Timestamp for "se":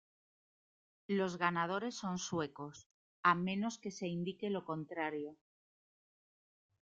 3.91-4.07